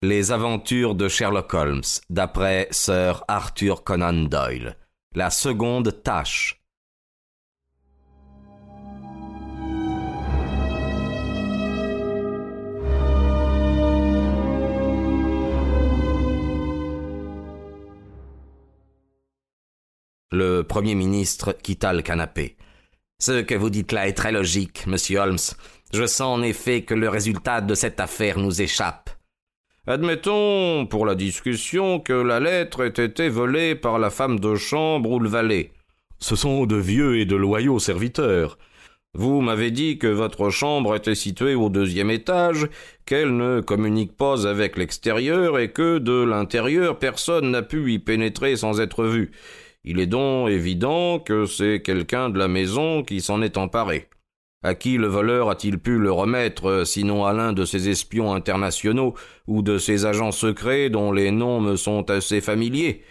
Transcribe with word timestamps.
Les 0.00 0.30
aventures 0.30 0.94
de 0.94 1.08
Sherlock 1.08 1.52
Holmes, 1.54 1.82
d'après 2.08 2.68
Sir 2.70 3.24
Arthur 3.26 3.82
Conan 3.82 4.28
Doyle. 4.28 4.76
La 5.16 5.28
seconde 5.28 6.04
tâche. 6.04 6.62
Le 20.30 20.62
Premier 20.62 20.94
ministre 20.94 21.56
quitta 21.60 21.92
le 21.92 22.02
canapé. 22.02 22.56
Ce 23.18 23.40
que 23.40 23.56
vous 23.56 23.70
dites 23.70 23.90
là 23.90 24.06
est 24.06 24.12
très 24.12 24.30
logique, 24.30 24.86
monsieur 24.86 25.18
Holmes. 25.18 25.38
Je 25.92 26.06
sens 26.06 26.38
en 26.38 26.42
effet 26.44 26.82
que 26.82 26.94
le 26.94 27.08
résultat 27.08 27.60
de 27.60 27.74
cette 27.74 27.98
affaire 27.98 28.38
nous 28.38 28.62
échappe. 28.62 29.17
Admettons, 29.90 30.84
pour 30.84 31.06
la 31.06 31.14
discussion, 31.14 31.98
que 31.98 32.12
la 32.12 32.40
lettre 32.40 32.84
ait 32.84 33.02
été 33.02 33.30
volée 33.30 33.74
par 33.74 33.98
la 33.98 34.10
femme 34.10 34.38
de 34.38 34.54
chambre 34.54 35.12
ou 35.12 35.18
le 35.18 35.30
valet. 35.30 35.72
Ce 36.18 36.36
sont 36.36 36.66
de 36.66 36.76
vieux 36.76 37.16
et 37.16 37.24
de 37.24 37.36
loyaux 37.36 37.78
serviteurs. 37.78 38.58
Vous 39.14 39.40
m'avez 39.40 39.70
dit 39.70 39.96
que 39.96 40.06
votre 40.06 40.50
chambre 40.50 40.94
était 40.94 41.14
située 41.14 41.54
au 41.54 41.70
deuxième 41.70 42.10
étage, 42.10 42.68
qu'elle 43.06 43.34
ne 43.34 43.62
communique 43.62 44.14
pas 44.14 44.46
avec 44.46 44.76
l'extérieur 44.76 45.58
et 45.58 45.72
que 45.72 45.96
de 45.96 46.22
l'intérieur 46.22 46.98
personne 46.98 47.50
n'a 47.50 47.62
pu 47.62 47.90
y 47.90 47.98
pénétrer 47.98 48.56
sans 48.56 48.82
être 48.82 49.06
vu. 49.06 49.30
Il 49.84 50.00
est 50.00 50.06
donc 50.06 50.50
évident 50.50 51.18
que 51.18 51.46
c'est 51.46 51.80
quelqu'un 51.80 52.28
de 52.28 52.38
la 52.38 52.48
maison 52.48 53.02
qui 53.02 53.22
s'en 53.22 53.40
est 53.40 53.56
emparé. 53.56 54.06
À 54.64 54.74
qui 54.74 54.96
le 54.96 55.06
voleur 55.06 55.50
a-t-il 55.50 55.78
pu 55.78 55.98
le 55.98 56.10
remettre, 56.10 56.82
sinon 56.84 57.24
à 57.24 57.32
l'un 57.32 57.52
de 57.52 57.64
ses 57.64 57.88
espions 57.88 58.34
internationaux 58.34 59.14
ou 59.46 59.62
de 59.62 59.78
ses 59.78 60.04
agents 60.04 60.32
secrets 60.32 60.90
dont 60.90 61.12
les 61.12 61.30
noms 61.30 61.60
me 61.60 61.76
sont 61.76 62.10
assez 62.10 62.40
familiers? 62.40 63.02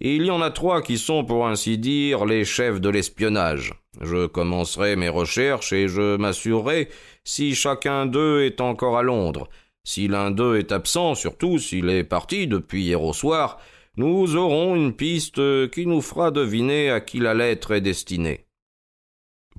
Il 0.00 0.26
y 0.26 0.30
en 0.30 0.42
a 0.42 0.50
trois 0.50 0.82
qui 0.82 0.98
sont, 0.98 1.24
pour 1.24 1.46
ainsi 1.46 1.78
dire, 1.78 2.26
les 2.26 2.44
chefs 2.44 2.80
de 2.80 2.90
l'espionnage. 2.90 3.72
Je 4.00 4.26
commencerai 4.26 4.96
mes 4.96 5.08
recherches 5.08 5.72
et 5.72 5.88
je 5.88 6.16
m'assurerai 6.16 6.88
si 7.24 7.54
chacun 7.54 8.04
d'eux 8.04 8.42
est 8.42 8.60
encore 8.60 8.98
à 8.98 9.02
Londres. 9.02 9.48
Si 9.84 10.08
l'un 10.08 10.30
d'eux 10.30 10.58
est 10.58 10.72
absent, 10.72 11.14
surtout 11.14 11.58
s'il 11.58 11.88
est 11.88 12.04
parti 12.04 12.46
depuis 12.46 12.82
hier 12.82 13.02
au 13.02 13.12
soir, 13.12 13.58
nous 13.96 14.36
aurons 14.36 14.76
une 14.76 14.94
piste 14.94 15.40
qui 15.70 15.86
nous 15.86 16.02
fera 16.02 16.30
deviner 16.30 16.90
à 16.90 17.00
qui 17.00 17.18
la 17.18 17.32
lettre 17.32 17.72
est 17.72 17.80
destinée. 17.80 18.46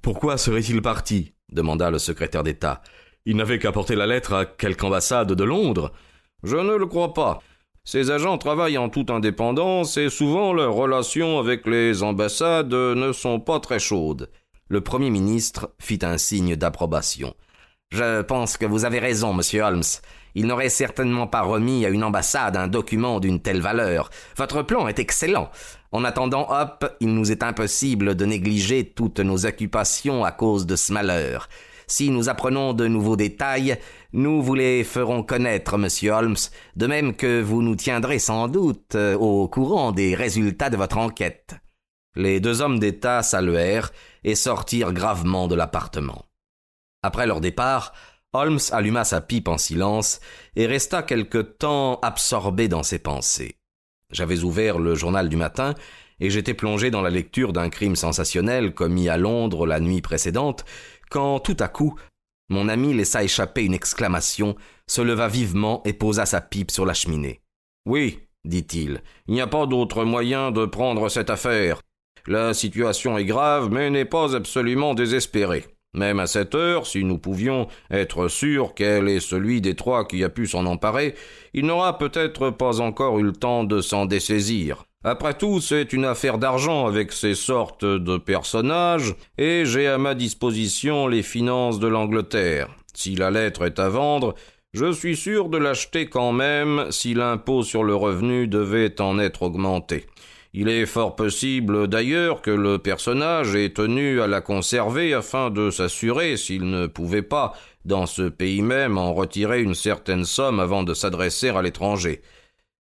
Pourquoi 0.01 0.37
serait-il 0.37 0.81
parti? 0.81 1.32
Demanda 1.53 1.89
le 1.89 1.99
secrétaire 1.99 2.43
d'État. 2.43 2.81
Il 3.25 3.37
n'avait 3.37 3.59
qu'à 3.59 3.71
porter 3.71 3.95
la 3.95 4.07
lettre 4.07 4.33
à 4.33 4.45
quelque 4.45 4.83
ambassade 4.83 5.31
de 5.31 5.43
Londres. 5.43 5.91
Je 6.43 6.57
ne 6.57 6.75
le 6.75 6.85
crois 6.85 7.13
pas. 7.13 7.41
Ces 7.85 8.11
agents 8.11 8.37
travaillent 8.37 8.77
en 8.77 8.89
toute 8.89 9.09
indépendance 9.09 9.97
et 9.97 10.09
souvent 10.09 10.53
leurs 10.53 10.73
relations 10.73 11.39
avec 11.39 11.67
les 11.67 12.01
ambassades 12.03 12.73
ne 12.73 13.11
sont 13.11 13.39
pas 13.39 13.59
très 13.59 13.79
chaudes. 13.79 14.29
Le 14.69 14.81
Premier 14.81 15.09
ministre 15.09 15.73
fit 15.79 15.99
un 16.03 16.17
signe 16.17 16.55
d'approbation. 16.55 17.33
Je 17.93 18.23
pense 18.23 18.57
que 18.57 18.65
vous 18.65 18.85
avez 18.85 18.97
raison, 18.97 19.35
monsieur 19.35 19.61
Holmes. 19.61 19.83
Il 20.33 20.47
n'aurait 20.47 20.69
certainement 20.69 21.27
pas 21.27 21.43
remis 21.43 21.85
à 21.85 21.89
une 21.89 22.03
ambassade 22.03 22.57
un 22.57 22.67
document 22.67 23.19
d'une 23.19 23.39
telle 23.39 23.61
valeur. 23.61 24.09
Votre 24.35 24.63
plan 24.63 24.87
est 24.87 24.97
excellent. 24.97 25.51
En 25.91 26.03
attendant, 26.03 26.47
hop, 26.49 26.91
il 27.01 27.13
nous 27.13 27.31
est 27.31 27.43
impossible 27.43 28.15
de 28.15 28.25
négliger 28.25 28.83
toutes 28.83 29.19
nos 29.19 29.45
occupations 29.45 30.25
à 30.25 30.31
cause 30.31 30.65
de 30.65 30.75
ce 30.75 30.91
malheur. 30.91 31.49
Si 31.85 32.09
nous 32.09 32.29
apprenons 32.29 32.73
de 32.73 32.87
nouveaux 32.87 33.15
détails, 33.15 33.77
nous 34.11 34.41
vous 34.41 34.55
les 34.55 34.83
ferons 34.83 35.21
connaître, 35.21 35.77
monsieur 35.77 36.13
Holmes, 36.13 36.35
de 36.75 36.87
même 36.87 37.15
que 37.15 37.43
vous 37.43 37.61
nous 37.61 37.75
tiendrez 37.75 38.17
sans 38.17 38.47
doute 38.47 38.95
euh, 38.95 39.15
au 39.15 39.47
courant 39.47 39.91
des 39.91 40.15
résultats 40.15 40.71
de 40.71 40.77
votre 40.77 40.97
enquête. 40.97 41.53
Les 42.15 42.39
deux 42.39 42.61
hommes 42.61 42.79
d'État 42.79 43.21
saluèrent 43.21 43.91
et 44.23 44.33
sortirent 44.33 44.93
gravement 44.93 45.47
de 45.47 45.53
l'appartement. 45.53 46.25
Après 47.03 47.27
leur 47.27 47.41
départ, 47.41 47.93
Holmes 48.33 48.59
alluma 48.71 49.03
sa 49.03 49.21
pipe 49.21 49.47
en 49.47 49.57
silence 49.57 50.19
et 50.55 50.65
resta 50.65 51.03
quelque 51.03 51.37
temps 51.37 51.99
absorbé 52.01 52.67
dans 52.67 52.83
ses 52.83 52.99
pensées. 52.99 53.57
J'avais 54.09 54.43
ouvert 54.43 54.79
le 54.79 54.95
journal 54.95 55.29
du 55.29 55.35
matin 55.35 55.75
et 56.19 56.29
j'étais 56.29 56.53
plongé 56.53 56.89
dans 56.89 57.01
la 57.01 57.09
lecture 57.09 57.53
d'un 57.53 57.69
crime 57.69 57.95
sensationnel 57.95 58.73
commis 58.73 59.09
à 59.09 59.17
Londres 59.17 59.67
la 59.67 59.79
nuit 59.79 60.01
précédente, 60.01 60.65
quand 61.09 61.39
tout 61.39 61.57
à 61.59 61.67
coup 61.67 61.95
mon 62.49 62.67
ami 62.67 62.93
laissa 62.93 63.23
échapper 63.23 63.63
une 63.63 63.73
exclamation, 63.73 64.55
se 64.87 65.01
leva 65.01 65.27
vivement 65.27 65.81
et 65.85 65.93
posa 65.93 66.25
sa 66.25 66.41
pipe 66.41 66.71
sur 66.71 66.85
la 66.85 66.93
cheminée. 66.93 67.41
Oui, 67.85 68.19
dit-il, 68.45 69.01
il 69.27 69.33
n'y 69.33 69.41
a 69.41 69.47
pas 69.47 69.65
d'autre 69.65 70.03
moyen 70.03 70.51
de 70.51 70.65
prendre 70.65 71.09
cette 71.09 71.29
affaire. 71.29 71.81
La 72.27 72.53
situation 72.53 73.17
est 73.17 73.25
grave, 73.25 73.69
mais 73.71 73.89
n'est 73.89 74.05
pas 74.05 74.35
absolument 74.35 74.93
désespérée. 74.93 75.65
Même 75.93 76.19
à 76.19 76.27
cette 76.27 76.55
heure, 76.55 76.87
si 76.87 77.03
nous 77.03 77.19
pouvions 77.19 77.67
être 77.91 78.27
sûrs 78.27 78.73
qu'elle 78.73 79.07
est 79.07 79.19
celui 79.19 79.61
des 79.61 79.75
trois 79.75 80.07
qui 80.07 80.23
a 80.23 80.29
pu 80.29 80.47
s'en 80.47 80.65
emparer, 80.65 81.13
il 81.53 81.65
n'aura 81.65 81.97
peut-être 81.97 82.49
pas 82.49 82.81
encore 82.81 83.19
eu 83.19 83.23
le 83.23 83.33
temps 83.33 83.63
de 83.63 83.79
s'en 83.79 84.05
dessaisir. 84.05 84.85
Après 85.03 85.33
tout, 85.33 85.59
c'est 85.59 85.93
une 85.93 86.05
affaire 86.05 86.37
d'argent 86.37 86.87
avec 86.87 87.11
ces 87.11 87.35
sortes 87.35 87.85
de 87.85 88.17
personnages, 88.17 89.15
et 89.37 89.65
j'ai 89.65 89.87
à 89.87 89.97
ma 89.97 90.15
disposition 90.15 91.07
les 91.07 91.23
finances 91.23 91.79
de 91.79 91.87
l'Angleterre. 91.87 92.69
Si 92.95 93.15
la 93.15 93.29
lettre 93.29 93.65
est 93.65 93.79
à 93.79 93.89
vendre, 93.89 94.33
je 94.71 94.91
suis 94.91 95.15
sûr 95.15 95.49
de 95.49 95.57
l'acheter 95.57 96.07
quand 96.07 96.31
même 96.31 96.87
si 96.89 97.13
l'impôt 97.13 97.61
sur 97.61 97.83
le 97.83 97.93
revenu 97.93 98.47
devait 98.47 98.99
en 99.01 99.19
être 99.19 99.43
augmenté. 99.43 100.05
Il 100.55 100.69
est 100.69 100.85
fort 100.85 101.15
possible 101.15 101.87
d'ailleurs 101.87 102.43
que 102.43 102.51
le 102.51 102.77
personnage 102.77 103.55
ait 103.55 103.73
tenu 103.73 104.21
à 104.21 104.27
la 104.27 104.39
conserver 104.39 105.15
afin 105.15 105.49
de 105.49 105.71
s'assurer, 105.71 106.37
s'il 106.37 106.69
ne 106.69 106.85
pouvait 106.85 107.23
pas, 107.23 107.53
dans 107.85 108.05
ce 108.05 108.29
pays 108.29 108.61
même, 108.61 108.99
en 108.99 109.15
retirer 109.15 109.63
une 109.63 109.73
certaine 109.73 110.25
somme 110.25 110.59
avant 110.59 110.83
de 110.83 110.93
s'adresser 110.93 111.49
à 111.49 111.63
l'étranger. 111.63 112.21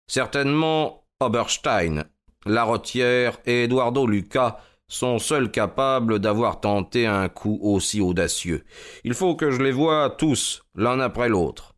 Certainement, 0.08 1.04
Oberstein, 1.20 2.04
Laretière 2.44 3.38
et 3.46 3.64
Eduardo 3.64 4.04
Luca 4.04 4.58
sont 4.88 5.20
seuls 5.20 5.52
capables 5.52 6.18
d'avoir 6.18 6.60
tenté 6.60 7.06
un 7.06 7.28
coup 7.28 7.60
aussi 7.62 8.00
audacieux. 8.00 8.64
Il 9.04 9.14
faut 9.14 9.36
que 9.36 9.52
je 9.52 9.62
les 9.62 9.70
voie 9.70 10.10
tous, 10.10 10.64
l'un 10.74 10.98
après 10.98 11.28
l'autre. 11.28 11.74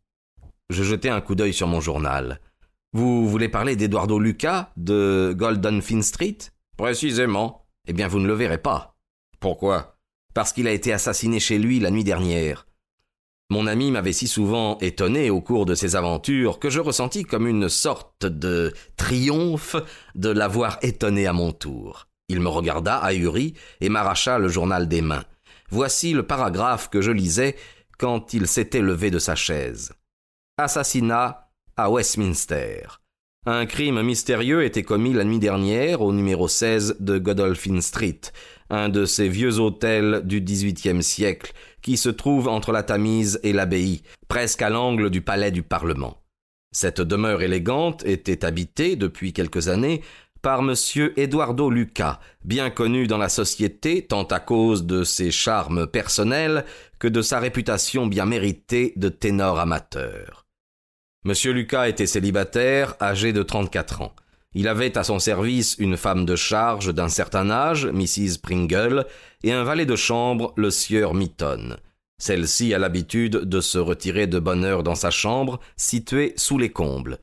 Je 0.71 0.83
jetai 0.83 1.11
un 1.11 1.21
coup 1.21 1.35
d'œil 1.35 1.53
sur 1.53 1.67
mon 1.67 1.83
journal. 1.83 2.41
Vous 2.95 3.27
voulez 3.27 3.49
parler 3.49 3.75
d'Eduardo 3.75 4.19
Luca, 4.19 4.71
de 4.77 5.35
Golden 5.35 5.81
Fin 5.81 6.03
Street? 6.03 6.39
Précisément. 6.77 7.67
Eh 7.87 7.95
bien, 7.95 8.07
vous 8.07 8.21
ne 8.21 8.27
le 8.27 8.35
verrez 8.35 8.59
pas. 8.59 8.97
Pourquoi? 9.41 9.97
Parce 10.35 10.53
qu'il 10.53 10.69
a 10.69 10.73
été 10.73 10.93
assassiné 10.93 11.41
chez 11.41 11.59
lui 11.59 11.81
la 11.81 11.91
nuit 11.91 12.05
dernière. 12.05 12.67
Mon 13.51 13.67
ami 13.67 13.91
m'avait 13.91 14.13
si 14.13 14.29
souvent 14.29 14.79
étonné 14.81 15.31
au 15.31 15.41
cours 15.41 15.65
de 15.65 15.75
ses 15.75 15.97
aventures 15.97 16.59
que 16.59 16.69
je 16.69 16.81
ressentis 16.81 17.25
comme 17.25 17.47
une 17.47 17.69
sorte 17.71 18.27
de 18.27 18.75
triomphe 18.97 19.77
de 20.15 20.29
l'avoir 20.29 20.79
étonné 20.83 21.27
à 21.27 21.33
mon 21.33 21.53
tour. 21.53 22.09
Il 22.29 22.41
me 22.41 22.49
regarda 22.49 22.99
ahuri 22.99 23.55
et 23.81 23.89
m'arracha 23.89 24.39
le 24.39 24.49
journal 24.49 24.87
des 24.89 25.03
mains. 25.03 25.25
Voici 25.71 26.13
le 26.13 26.27
paragraphe 26.27 26.91
que 26.91 27.01
je 27.01 27.11
lisais 27.11 27.57
quand 27.99 28.35
il 28.35 28.47
s'était 28.47 28.83
levé 28.83 29.11
de 29.11 29.19
sa 29.19 29.35
chaise. 29.35 29.93
Assassinat 30.59 31.52
à 31.83 31.91
Westminster. 31.91 32.87
Un 33.45 33.67
crime 33.67 34.01
mystérieux 34.03 34.63
était 34.63 34.85
commis 34.85 35.13
la 35.13 35.25
nuit 35.25 35.41
dernière 35.41 36.01
au 36.01 36.13
numéro 36.13 36.47
16 36.47 36.99
de 37.01 37.19
Godolphin 37.19 37.81
Street, 37.81 38.21
un 38.71 38.89
de 38.89 39.05
ces 39.05 39.29
vieux 39.29 39.59
hôtels 39.59 40.23
du 40.25 40.41
XVIIIe 40.41 41.03
siècle 41.03 41.53
qui 41.83 41.97
se 41.97 42.09
trouve 42.09 42.47
entre 42.47 42.71
la 42.71 42.85
Tamise 42.85 43.41
et 43.43 43.53
l'abbaye, 43.53 44.03
presque 44.29 44.63
à 44.63 44.71
l'angle 44.71 45.11
du 45.11 45.23
palais 45.23 45.51
du 45.51 45.65
Parlement. 45.65 46.23
Cette 46.71 47.01
demeure 47.01 47.43
élégante 47.43 48.07
était 48.07 48.45
habitée 48.45 48.95
depuis 48.95 49.33
quelques 49.33 49.67
années 49.67 50.03
par 50.41 50.61
M. 50.61 50.75
Eduardo 51.17 51.69
Luca, 51.69 52.21
bien 52.45 52.71
connu 52.71 53.09
dans 53.09 53.19
la 53.19 53.29
société 53.29 54.07
tant 54.07 54.25
à 54.25 54.39
cause 54.39 54.87
de 54.87 55.03
ses 55.03 55.33
charmes 55.33 55.89
personnels 55.89 56.65
que 57.01 57.09
de 57.09 57.23
sa 57.23 57.41
réputation 57.41 58.07
bien 58.07 58.27
méritée 58.27 58.93
de 58.95 59.09
ténor 59.09 59.59
amateur. 59.59 60.42
Monsieur 61.25 61.53
Lucas 61.53 61.87
était 61.87 62.07
célibataire, 62.07 62.97
âgé 63.01 63.33
de 63.33 63.45
34 63.45 64.03
ans. 64.03 64.13
Il 64.55 64.67
avait 64.67 64.99
à 64.99 65.05
son 65.05 65.21
service 65.21 65.77
une 65.79 65.97
femme 65.97 66.27
de 66.27 66.35
charge 66.35 66.93
d'un 66.93 67.09
certain 67.09 67.49
âge, 67.49 67.87
Mrs. 67.87 68.39
Pringle, 68.43 69.07
et 69.45 69.53
un 69.53 69.63
valet 69.63 69.87
de 69.87 69.95
chambre, 69.95 70.53
le 70.57 70.71
sieur 70.73 71.15
Mitton. 71.15 71.77
Celle-ci 72.19 72.75
a 72.75 72.79
l'habitude 72.79 73.37
de 73.37 73.61
se 73.61 73.79
retirer 73.79 74.27
de 74.27 74.41
bonne 74.41 74.65
heure 74.65 74.83
dans 74.83 74.97
sa 74.97 75.11
chambre, 75.11 75.61
située 75.77 76.35
sous 76.37 76.59
les 76.59 76.71
combles. 76.71 77.19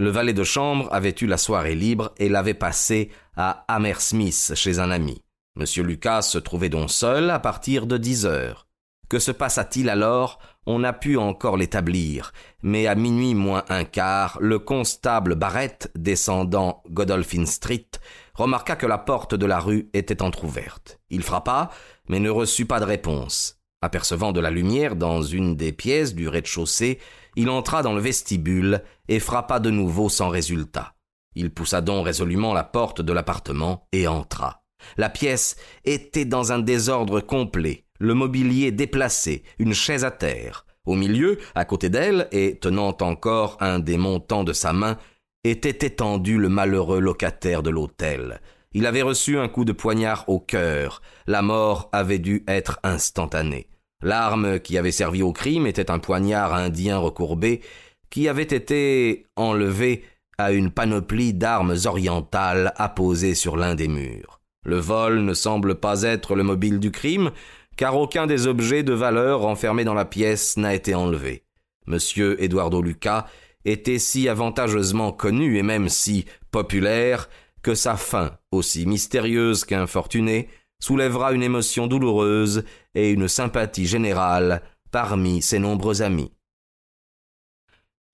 Le 0.00 0.10
valet 0.10 0.32
de 0.32 0.44
chambre 0.44 0.88
avait 0.92 1.14
eu 1.20 1.26
la 1.26 1.38
soirée 1.38 1.76
libre 1.76 2.12
et 2.18 2.28
l'avait 2.28 2.52
passée 2.52 3.10
à 3.36 3.64
Hammersmith 3.68 4.54
chez 4.56 4.80
un 4.80 4.90
ami. 4.90 5.22
Monsieur 5.54 5.84
Lucas 5.84 6.22
se 6.22 6.38
trouvait 6.38 6.68
donc 6.68 6.90
seul 6.90 7.30
à 7.30 7.38
partir 7.38 7.86
de 7.86 7.96
dix 7.96 8.26
heures. 8.26 8.66
Que 9.08 9.18
se 9.18 9.30
passa-t-il 9.30 9.88
alors? 9.88 10.38
On 10.66 10.78
n'a 10.78 10.94
pu 10.94 11.18
encore 11.18 11.56
l'établir, 11.56 12.32
mais 12.62 12.86
à 12.86 12.94
minuit 12.94 13.34
moins 13.34 13.64
un 13.68 13.84
quart, 13.84 14.38
le 14.40 14.58
constable 14.58 15.34
Barrett, 15.34 15.90
descendant 15.94 16.82
Godolphin 16.88 17.44
Street, 17.44 17.88
remarqua 18.34 18.76
que 18.76 18.86
la 18.86 18.98
porte 18.98 19.34
de 19.34 19.46
la 19.46 19.60
rue 19.60 19.90
était 19.92 20.22
entr'ouverte. 20.22 21.00
Il 21.10 21.22
frappa, 21.22 21.70
mais 22.08 22.18
ne 22.18 22.30
reçut 22.30 22.64
pas 22.64 22.80
de 22.80 22.86
réponse. 22.86 23.60
Apercevant 23.82 24.32
de 24.32 24.40
la 24.40 24.50
lumière 24.50 24.96
dans 24.96 25.20
une 25.20 25.56
des 25.56 25.72
pièces 25.72 26.14
du 26.14 26.28
rez-de-chaussée, 26.28 26.98
il 27.36 27.50
entra 27.50 27.82
dans 27.82 27.92
le 27.92 28.00
vestibule 28.00 28.82
et 29.08 29.20
frappa 29.20 29.60
de 29.60 29.70
nouveau 29.70 30.08
sans 30.08 30.30
résultat. 30.30 30.94
Il 31.34 31.52
poussa 31.52 31.82
donc 31.82 32.06
résolument 32.06 32.54
la 32.54 32.64
porte 32.64 33.02
de 33.02 33.12
l'appartement 33.12 33.86
et 33.92 34.08
entra. 34.08 34.62
La 34.96 35.10
pièce 35.10 35.56
était 35.84 36.24
dans 36.24 36.52
un 36.52 36.60
désordre 36.60 37.20
complet, 37.20 37.83
le 37.98 38.14
mobilier 38.14 38.72
déplacé, 38.72 39.42
une 39.58 39.74
chaise 39.74 40.04
à 40.04 40.10
terre. 40.10 40.66
Au 40.86 40.94
milieu, 40.94 41.38
à 41.54 41.64
côté 41.64 41.88
d'elle, 41.88 42.28
et 42.32 42.58
tenant 42.58 42.96
encore 43.00 43.56
un 43.60 43.78
des 43.78 43.96
montants 43.96 44.44
de 44.44 44.52
sa 44.52 44.72
main, 44.72 44.98
était 45.44 45.86
étendu 45.86 46.38
le 46.38 46.48
malheureux 46.48 47.00
locataire 47.00 47.62
de 47.62 47.70
l'hôtel. 47.70 48.40
Il 48.72 48.86
avait 48.86 49.02
reçu 49.02 49.38
un 49.38 49.48
coup 49.48 49.64
de 49.64 49.72
poignard 49.72 50.28
au 50.28 50.40
cœur. 50.40 51.00
La 51.26 51.42
mort 51.42 51.88
avait 51.92 52.18
dû 52.18 52.44
être 52.48 52.80
instantanée. 52.82 53.68
L'arme 54.02 54.58
qui 54.58 54.76
avait 54.76 54.90
servi 54.90 55.22
au 55.22 55.32
crime 55.32 55.66
était 55.66 55.90
un 55.90 55.98
poignard 55.98 56.54
indien 56.54 56.98
recourbé 56.98 57.62
qui 58.10 58.28
avait 58.28 58.42
été 58.42 59.26
enlevé 59.36 60.04
à 60.38 60.52
une 60.52 60.70
panoplie 60.70 61.32
d'armes 61.32 61.76
orientales 61.84 62.72
apposées 62.76 63.34
sur 63.34 63.56
l'un 63.56 63.74
des 63.74 63.88
murs. 63.88 64.40
Le 64.64 64.76
vol 64.76 65.20
ne 65.20 65.34
semble 65.34 65.76
pas 65.76 66.02
être 66.02 66.34
le 66.34 66.42
mobile 66.42 66.80
du 66.80 66.90
crime, 66.90 67.30
car 67.76 67.96
aucun 67.96 68.26
des 68.26 68.46
objets 68.46 68.82
de 68.82 68.92
valeur 68.92 69.40
renfermés 69.40 69.84
dans 69.84 69.94
la 69.94 70.04
pièce 70.04 70.56
n'a 70.56 70.74
été 70.74 70.94
enlevé. 70.94 71.44
Monsieur 71.86 72.42
Eduardo 72.42 72.82
Luca 72.82 73.26
était 73.64 73.98
si 73.98 74.28
avantageusement 74.28 75.12
connu 75.12 75.58
et 75.58 75.62
même 75.62 75.88
si 75.88 76.26
populaire 76.50 77.28
que 77.62 77.74
sa 77.74 77.96
fin, 77.96 78.36
aussi 78.52 78.86
mystérieuse 78.86 79.64
qu'infortunée, 79.64 80.48
soulèvera 80.80 81.32
une 81.32 81.42
émotion 81.42 81.86
douloureuse 81.86 82.64
et 82.94 83.10
une 83.10 83.26
sympathie 83.26 83.86
générale 83.86 84.62
parmi 84.90 85.40
ses 85.40 85.58
nombreux 85.58 86.02
amis. 86.02 86.30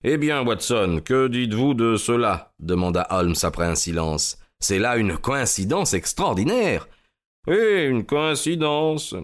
Eh 0.03 0.17
bien, 0.17 0.43
Watson, 0.43 1.01
que 1.03 1.27
dites-vous 1.27 1.73
de 1.75 1.95
cela? 1.95 2.53
demanda 2.59 3.05
Holmes 3.11 3.35
après 3.43 3.65
un 3.65 3.75
silence. 3.75 4.39
C'est 4.59 4.79
là 4.79 4.97
une 4.97 5.17
coïncidence 5.17 5.93
extraordinaire. 5.93 6.87
Eh, 7.47 7.85
une 7.85 8.05
coïncidence. 8.05 9.15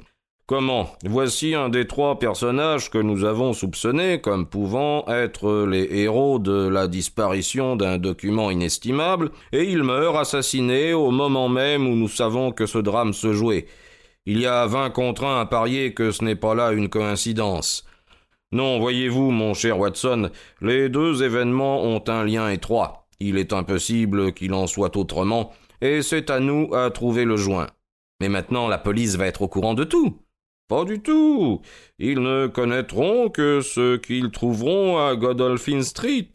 Comment 0.48 0.88
Voici 1.04 1.56
un 1.56 1.68
des 1.68 1.88
trois 1.88 2.20
personnages 2.20 2.90
que 2.90 2.98
nous 2.98 3.26
avons 3.26 3.52
soupçonnés 3.52 4.22
comme 4.22 4.48
pouvant 4.48 5.06
être 5.10 5.66
les 5.66 5.90
héros 5.92 6.40
de 6.40 6.70
la 6.70 6.88
disparition 6.88 7.76
d'un 7.76 7.98
document 7.98 8.50
inestimable, 8.50 9.32
et 9.52 9.64
il 9.64 9.84
meurt 9.84 10.16
assassiné 10.16 10.94
au 10.94 11.12
moment 11.12 11.50
même 11.50 11.86
où 11.86 11.98
nous 11.98 12.08
savons 12.08 12.54
que 12.54 12.66
ce 12.66 12.78
drame 12.78 13.12
se 13.12 13.34
jouait. 13.34 13.66
Il 14.26 14.40
y 14.40 14.46
a 14.46 14.66
vingt 14.68 14.90
contre 14.90 15.26
un 15.26 15.42
à 15.42 15.46
parier 15.46 15.94
que 15.94 16.12
ce 16.12 16.24
n'est 16.24 16.38
pas 16.38 16.56
là 16.56 16.72
une 16.72 16.88
coïncidence. 16.88 17.86
Non, 18.54 18.80
voyez-vous, 18.80 19.32
mon 19.32 19.54
cher 19.54 19.78
Watson, 19.78 20.30
les 20.62 20.88
deux 20.88 21.24
événements 21.24 21.84
ont 21.84 22.04
un 22.08 22.24
lien 22.24 22.50
étroit. 22.50 23.10
Il 23.20 23.38
est 23.38 23.52
impossible 23.52 24.32
qu'il 24.32 24.54
en 24.54 24.66
soit 24.66 24.96
autrement, 24.96 25.52
et 25.82 26.02
c'est 26.02 26.30
à 26.30 26.40
nous 26.40 26.74
à 26.74 26.90
trouver 26.90 27.26
le 27.26 27.36
joint. 27.36 27.68
Mais 28.22 28.30
maintenant 28.30 28.70
la 28.70 28.78
police 28.78 29.18
va 29.18 29.28
être 29.28 29.42
au 29.42 29.50
courant 29.50 29.74
de 29.74 29.84
tout. 29.84 30.22
Pas 30.68 30.84
du 30.84 31.00
tout. 31.02 31.62
Ils 31.98 32.20
ne 32.20 32.48
connaîtront 32.48 33.30
que 33.30 33.62
ce 33.62 33.96
qu'ils 33.96 34.32
trouveront 34.32 34.98
à 34.98 35.16
Godolphin 35.16 35.82
Street, 35.82 36.34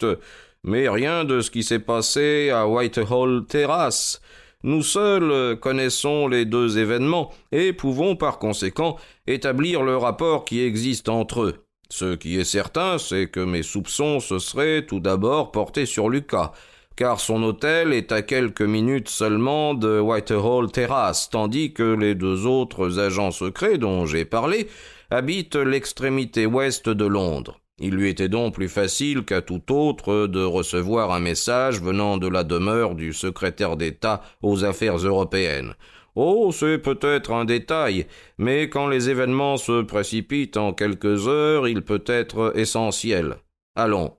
mais 0.65 0.89
rien 0.89 1.25
de 1.25 1.41
ce 1.41 1.51
qui 1.51 1.63
s'est 1.63 1.79
passé 1.79 2.49
à 2.49 2.67
Whitehall 2.67 3.45
Terrace. 3.47 4.23
Nous 4.63 4.83
seuls 4.83 5.59
connaissons 5.61 6.29
les 6.29 6.47
deux 6.47 6.79
événements 6.79 7.31
et 7.51 7.75
pouvons 7.75 8.17
par 8.17 8.39
conséquent 8.39 8.97
établir 9.27 9.83
le 9.83 9.99
rapport 9.99 10.47
qui 10.47 10.63
existe 10.63 11.11
entre 11.11 11.43
eux. 11.43 11.65
Ce 11.91 12.15
qui 12.15 12.39
est 12.39 12.45
certain, 12.45 12.97
c'est 12.97 13.27
que 13.27 13.41
mes 13.41 13.63
soupçons 13.63 14.19
se 14.19 14.39
seraient 14.39 14.87
tout 14.87 15.01
d'abord 15.01 15.53
portés 15.53 15.85
sur 15.85 16.09
Lucas, 16.09 16.53
car 16.97 17.21
son 17.21 17.43
hôtel 17.43 17.93
est 17.93 18.13
à 18.13 18.23
quelques 18.23 18.63
minutes 18.63 19.09
seulement 19.09 19.75
de 19.75 20.01
Whitehall 20.01 20.71
Terrace, 20.71 21.31
tandis 21.31 21.73
que 21.73 21.95
les 21.95 22.15
deux 22.15 22.47
autres 22.47 22.99
agents 22.99 23.31
secrets 23.31 23.79
dont 23.79 24.07
j'ai 24.07 24.25
parlé 24.25 24.69
habitent 25.11 25.57
l'extrémité 25.57 26.47
ouest 26.47 26.89
de 26.89 27.05
Londres. 27.05 27.61
Il 27.79 27.95
lui 27.95 28.09
était 28.09 28.29
donc 28.29 28.55
plus 28.55 28.69
facile 28.69 29.25
qu'à 29.25 29.43
tout 29.43 29.73
autre 29.73 30.27
de 30.27 30.45
recevoir 30.45 31.13
un 31.13 31.21
message 31.21 31.81
venant 31.81 32.17
de 32.17 32.29
la 32.29 32.45
demeure 32.45 32.95
du 32.95 33.13
secrétaire 33.13 33.77
d'État 33.77 34.23
aux 34.43 34.65
affaires 34.65 34.99
européennes. 34.99 35.75
Oh, 36.15 36.53
c'est 36.53 36.79
peut-être 36.79 37.33
un 37.33 37.47
détail, 37.47 38.07
mais 38.37 38.69
quand 38.69 38.87
les 38.87 39.09
événements 39.09 39.57
se 39.57 39.83
précipitent 39.83 40.59
en 40.59 40.75
quelques 40.75 41.27
heures, 41.27 41.67
il 41.67 41.83
peut 41.83 42.05
être 42.07 42.53
essentiel. 42.55 43.37
Allons, 43.75 44.19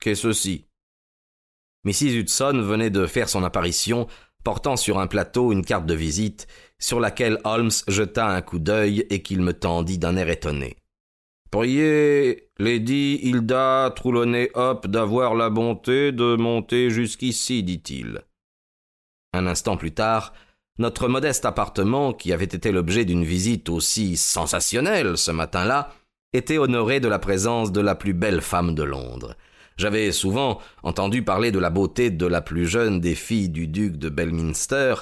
qu'est 0.00 0.14
ceci? 0.14 0.66
Mrs. 1.84 2.16
Hudson 2.16 2.62
venait 2.62 2.90
de 2.90 3.06
faire 3.06 3.28
son 3.28 3.44
apparition, 3.44 4.06
portant 4.42 4.76
sur 4.76 4.98
un 4.98 5.06
plateau 5.06 5.52
une 5.52 5.64
carte 5.64 5.86
de 5.86 5.94
visite, 5.94 6.46
sur 6.78 7.00
laquelle 7.00 7.38
Holmes 7.44 7.70
jeta 7.88 8.26
un 8.26 8.42
coup 8.42 8.58
d'œil 8.58 9.06
et 9.10 9.22
qu'il 9.22 9.40
me 9.40 9.52
tendit 9.52 9.98
d'un 9.98 10.16
air 10.16 10.28
étonné. 10.28 10.76
Priez 11.50 12.48
Lady 12.58 13.20
Hilda 13.22 13.92
Trelawney 13.94 14.50
Hop 14.54 14.88
d'avoir 14.88 15.34
la 15.34 15.50
bonté 15.50 16.10
de 16.10 16.36
monter 16.36 16.90
jusqu'ici, 16.90 17.62
dit-il. 17.62 18.22
Un 19.32 19.46
instant 19.46 19.76
plus 19.76 19.92
tard, 19.92 20.32
notre 20.78 21.06
modeste 21.06 21.44
appartement, 21.44 22.12
qui 22.12 22.32
avait 22.32 22.44
été 22.44 22.72
l'objet 22.72 23.04
d'une 23.04 23.24
visite 23.24 23.68
aussi 23.68 24.16
sensationnelle 24.16 25.16
ce 25.16 25.30
matin-là, 25.30 25.92
était 26.32 26.58
honoré 26.58 26.98
de 26.98 27.06
la 27.06 27.20
présence 27.20 27.70
de 27.70 27.80
la 27.80 27.94
plus 27.94 28.14
belle 28.14 28.40
femme 28.40 28.74
de 28.74 28.82
Londres. 28.82 29.36
J'avais 29.76 30.12
souvent 30.12 30.60
entendu 30.82 31.22
parler 31.22 31.50
de 31.50 31.58
la 31.58 31.70
beauté 31.70 32.10
de 32.10 32.26
la 32.26 32.40
plus 32.40 32.66
jeune 32.66 33.00
des 33.00 33.14
filles 33.14 33.48
du 33.48 33.66
duc 33.66 33.96
de 33.96 34.08
Belminster, 34.08 34.94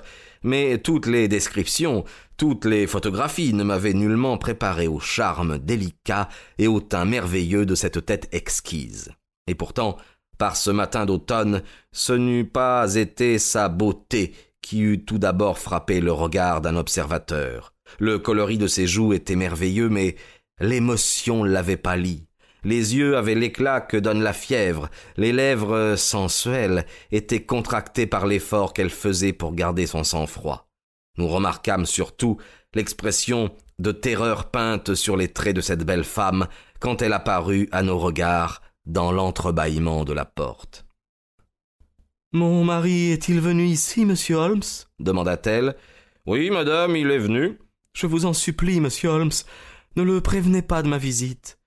mais 0.43 0.79
toutes 0.79 1.07
les 1.07 1.29
descriptions, 1.29 2.05
toutes 2.37 2.65
les 2.65 2.87
photographies 2.87 3.53
ne 3.53 3.65
m'avaient 3.65 3.93
nullement 3.93 4.39
préparé 4.39 4.89
au 4.89 4.99
charme 4.99 5.59
délicat 5.59 6.29
et 6.59 6.69
au 6.69 6.81
teint 6.81 7.05
merveilleux 7.05 7.67
de 7.67 7.75
cette 7.75 8.05
tête 8.05 8.29
exquise. 8.33 9.13
Et 9.47 9.55
pourtant, 9.55 9.97
par 10.39 10.57
ce 10.57 10.71
matin 10.71 11.07
d'automne, 11.07 11.63
ce 11.93 12.13
n'eût 12.13 12.47
pas 12.47 12.95
été 12.95 13.39
sa 13.39 13.69
beauté 13.69 14.35
qui 14.63 14.81
eût 14.81 15.05
tout 15.05 15.19
d'abord 15.19 15.59
frappé 15.59 16.01
le 16.01 16.13
regard 16.13 16.61
d'un 16.61 16.77
observateur. 16.77 17.75
Le 17.99 18.19
coloris 18.19 18.59
de 18.59 18.67
ses 18.67 18.87
joues 18.87 19.13
était 19.13 19.37
merveilleux, 19.37 19.89
mais 19.89 20.17
l'émotion 20.59 21.45
l'avait 21.45 21.77
pâli. 21.77 22.27
Les 22.65 22.95
yeux 22.97 23.17
avaient 23.17 23.35
l'éclat 23.35 23.81
que 23.81 23.97
donne 23.97 24.23
la 24.23 24.33
fièvre, 24.33 24.89
les 25.17 25.33
lèvres 25.33 25.97
sensuelles 25.97 26.87
étaient 27.11 27.45
contractées 27.45 28.07
par 28.07 28.27
l'effort 28.27 28.73
qu'elle 28.73 28.91
faisait 28.91 29.33
pour 29.33 29.55
garder 29.55 29.87
son 29.87 30.05
sang-froid. 30.05 30.69
Nous 31.19 31.29
remarquâmes 31.29 31.87
surtout 31.87 32.39
l'expression 32.75 33.51
de 33.79 33.93
terreur 33.93 34.51
peinte 34.51 34.95
sur 34.95 35.17
les 35.17 35.29
traits 35.29 35.57
de 35.57 35.61
cette 35.61 35.85
belle 35.85 36.05
femme 36.05 36.47
quand 36.79 37.03
elle 37.03 37.13
apparut 37.13 37.69
à 37.73 37.83
nos 37.83 37.99
regards 37.99 38.63
dans 38.87 39.13
l'entrebâillement 39.13 40.05
de 40.05 40.13
la 40.13 40.25
porte. 40.25 40.85
Mon 42.33 42.65
mari 42.65 43.11
est-il 43.11 43.41
venu 43.41 43.65
ici, 43.65 44.07
monsieur 44.07 44.37
Holmes? 44.37 44.63
demanda-t-elle. 44.99 45.77
Oui, 46.27 46.51
madame, 46.51 46.97
il 46.97 47.11
est 47.11 47.19
venu. 47.19 47.59
Je 47.93 48.07
vous 48.07 48.25
en 48.25 48.33
supplie, 48.33 48.81
monsieur 48.81 49.11
Holmes, 49.11 49.33
ne 49.97 50.03
le 50.03 50.21
prévenez 50.21 50.63
pas 50.63 50.83
de 50.83 50.89
ma 50.89 50.99
visite. 50.99 51.59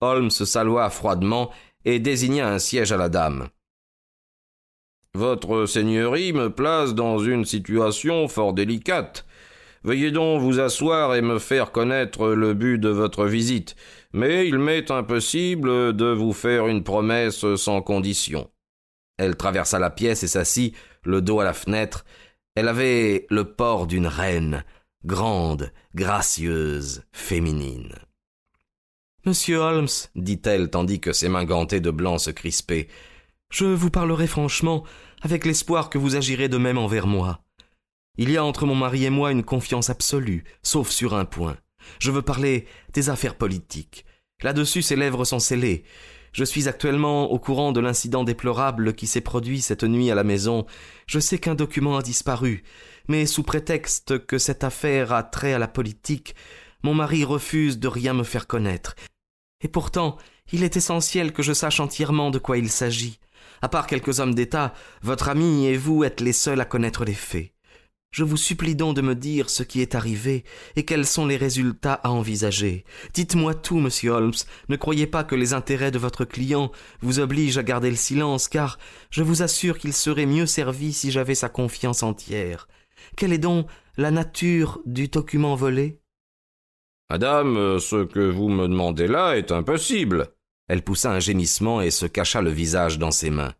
Holmes 0.00 0.30
salua 0.30 0.90
froidement 0.90 1.50
et 1.84 1.98
désigna 1.98 2.48
un 2.48 2.58
siège 2.58 2.92
à 2.92 2.96
la 2.96 3.08
dame. 3.08 3.48
Votre 5.14 5.66
seigneurie 5.66 6.32
me 6.32 6.50
place 6.50 6.94
dans 6.94 7.18
une 7.18 7.44
situation 7.44 8.28
fort 8.28 8.52
délicate. 8.52 9.26
Veuillez 9.82 10.10
donc 10.10 10.40
vous 10.40 10.60
asseoir 10.60 11.14
et 11.14 11.22
me 11.22 11.38
faire 11.38 11.72
connaître 11.72 12.28
le 12.28 12.54
but 12.54 12.78
de 12.78 12.90
votre 12.90 13.26
visite, 13.26 13.76
mais 14.12 14.46
il 14.46 14.58
m'est 14.58 14.90
impossible 14.90 15.96
de 15.96 16.12
vous 16.12 16.32
faire 16.32 16.66
une 16.66 16.84
promesse 16.84 17.54
sans 17.56 17.80
condition. 17.82 18.50
Elle 19.16 19.36
traversa 19.36 19.78
la 19.78 19.90
pièce 19.90 20.22
et 20.22 20.28
s'assit, 20.28 20.74
le 21.02 21.22
dos 21.22 21.40
à 21.40 21.44
la 21.44 21.54
fenêtre. 21.54 22.04
Elle 22.54 22.68
avait 22.68 23.26
le 23.30 23.44
port 23.44 23.86
d'une 23.86 24.06
reine, 24.06 24.64
grande, 25.04 25.72
gracieuse, 25.94 27.02
féminine. 27.12 27.94
Monsieur 29.26 29.58
Holmes, 29.58 29.88
dit-elle 30.16 30.70
tandis 30.70 30.98
que 30.98 31.12
ses 31.12 31.28
mains 31.28 31.44
gantées 31.44 31.80
de 31.80 31.90
blanc 31.90 32.16
se 32.16 32.30
crispaient, 32.30 32.88
je 33.50 33.66
vous 33.66 33.90
parlerai 33.90 34.26
franchement, 34.26 34.82
avec 35.20 35.44
l'espoir 35.44 35.90
que 35.90 35.98
vous 35.98 36.16
agirez 36.16 36.48
de 36.48 36.56
même 36.56 36.78
envers 36.78 37.06
moi. 37.06 37.42
Il 38.16 38.30
y 38.30 38.38
a 38.38 38.44
entre 38.44 38.64
mon 38.64 38.74
mari 38.74 39.04
et 39.04 39.10
moi 39.10 39.30
une 39.30 39.44
confiance 39.44 39.90
absolue, 39.90 40.44
sauf 40.62 40.88
sur 40.88 41.14
un 41.14 41.26
point. 41.26 41.58
Je 41.98 42.10
veux 42.10 42.22
parler 42.22 42.66
des 42.94 43.10
affaires 43.10 43.36
politiques. 43.36 44.06
Là-dessus, 44.42 44.80
ses 44.80 44.96
lèvres 44.96 45.26
sont 45.26 45.38
scellées. 45.38 45.84
Je 46.32 46.44
suis 46.44 46.66
actuellement 46.66 47.30
au 47.30 47.38
courant 47.38 47.72
de 47.72 47.80
l'incident 47.80 48.24
déplorable 48.24 48.94
qui 48.94 49.06
s'est 49.06 49.20
produit 49.20 49.60
cette 49.60 49.84
nuit 49.84 50.10
à 50.10 50.14
la 50.14 50.24
maison. 50.24 50.64
Je 51.06 51.18
sais 51.18 51.38
qu'un 51.38 51.54
document 51.54 51.98
a 51.98 52.02
disparu, 52.02 52.62
mais 53.08 53.26
sous 53.26 53.42
prétexte 53.42 54.24
que 54.26 54.38
cette 54.38 54.64
affaire 54.64 55.12
a 55.12 55.24
trait 55.24 55.52
à 55.52 55.58
la 55.58 55.68
politique, 55.68 56.34
mon 56.82 56.94
mari 56.94 57.24
refuse 57.24 57.78
de 57.78 57.88
rien 57.88 58.14
me 58.14 58.24
faire 58.24 58.46
connaître. 58.46 58.94
Et 59.62 59.68
pourtant, 59.68 60.16
il 60.52 60.64
est 60.64 60.76
essentiel 60.76 61.32
que 61.32 61.42
je 61.42 61.52
sache 61.52 61.80
entièrement 61.80 62.30
de 62.30 62.38
quoi 62.38 62.58
il 62.58 62.70
s'agit. 62.70 63.18
À 63.62 63.68
part 63.68 63.86
quelques 63.86 64.20
hommes 64.20 64.34
d'État, 64.34 64.72
votre 65.02 65.28
ami 65.28 65.66
et 65.66 65.76
vous 65.76 66.04
êtes 66.04 66.20
les 66.20 66.32
seuls 66.32 66.60
à 66.60 66.64
connaître 66.64 67.04
les 67.04 67.14
faits. 67.14 67.52
Je 68.12 68.24
vous 68.24 68.36
supplie 68.36 68.74
donc 68.74 68.96
de 68.96 69.02
me 69.02 69.14
dire 69.14 69.48
ce 69.48 69.62
qui 69.62 69.80
est 69.80 69.94
arrivé 69.94 70.42
et 70.74 70.84
quels 70.84 71.06
sont 71.06 71.26
les 71.26 71.36
résultats 71.36 71.94
à 71.94 72.10
envisager. 72.10 72.84
Dites-moi 73.14 73.54
tout, 73.54 73.78
monsieur 73.78 74.10
Holmes. 74.10 74.32
Ne 74.68 74.74
croyez 74.74 75.06
pas 75.06 75.22
que 75.22 75.36
les 75.36 75.52
intérêts 75.52 75.92
de 75.92 75.98
votre 75.98 76.24
client 76.24 76.72
vous 77.02 77.20
obligent 77.20 77.58
à 77.58 77.62
garder 77.62 77.88
le 77.88 77.96
silence, 77.96 78.48
car 78.48 78.80
je 79.10 79.22
vous 79.22 79.42
assure 79.42 79.78
qu'il 79.78 79.92
serait 79.92 80.26
mieux 80.26 80.46
servi 80.46 80.92
si 80.92 81.12
j'avais 81.12 81.36
sa 81.36 81.48
confiance 81.48 82.02
entière. 82.02 82.66
Quelle 83.16 83.32
est 83.32 83.38
donc 83.38 83.68
la 83.96 84.10
nature 84.10 84.80
du 84.86 85.06
document 85.06 85.54
volé? 85.54 85.99
Madame, 87.10 87.80
ce 87.80 88.04
que 88.04 88.20
vous 88.20 88.48
me 88.48 88.68
demandez 88.68 89.08
là 89.08 89.34
est 89.34 89.50
impossible. 89.50 90.28
Elle 90.68 90.82
poussa 90.82 91.10
un 91.10 91.18
gémissement 91.18 91.82
et 91.82 91.90
se 91.90 92.06
cacha 92.06 92.40
le 92.40 92.50
visage 92.50 93.00
dans 93.00 93.10
ses 93.10 93.30
mains. 93.30 93.52